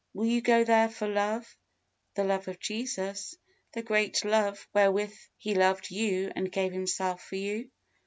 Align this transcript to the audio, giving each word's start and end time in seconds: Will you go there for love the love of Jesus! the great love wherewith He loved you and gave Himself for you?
Will 0.15 0.25
you 0.25 0.41
go 0.41 0.63
there 0.63 0.89
for 0.89 1.07
love 1.07 1.55
the 2.15 2.23
love 2.23 2.47
of 2.47 2.59
Jesus! 2.59 3.35
the 3.73 3.83
great 3.83 4.25
love 4.25 4.67
wherewith 4.73 5.13
He 5.37 5.53
loved 5.53 5.91
you 5.91 6.31
and 6.35 6.51
gave 6.51 6.73
Himself 6.73 7.21
for 7.23 7.35
you? 7.35 7.69